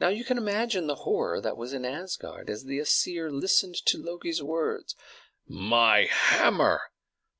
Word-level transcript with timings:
Now 0.00 0.08
you 0.08 0.24
can 0.24 0.38
imagine 0.38 0.88
the 0.88 0.96
horror 1.06 1.40
that 1.40 1.56
was 1.56 1.72
in 1.72 1.84
Asgard 1.84 2.50
as 2.50 2.64
the 2.64 2.80
Æsir 2.80 3.30
listened 3.30 3.76
to 3.86 3.96
Loki's 3.96 4.42
words. 4.42 4.96
"My 5.46 6.06
hammer!" 6.10 6.80